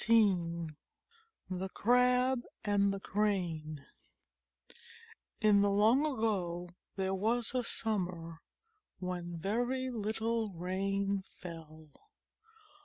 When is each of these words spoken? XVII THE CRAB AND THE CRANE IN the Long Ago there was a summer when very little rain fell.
XVII 0.03 0.65
THE 1.47 1.69
CRAB 1.69 2.41
AND 2.65 2.91
THE 2.91 2.99
CRANE 2.99 3.85
IN 5.39 5.61
the 5.61 5.69
Long 5.69 6.03
Ago 6.07 6.69
there 6.95 7.13
was 7.13 7.53
a 7.53 7.63
summer 7.63 8.41
when 8.97 9.37
very 9.37 9.91
little 9.91 10.47
rain 10.55 11.21
fell. 11.39 11.91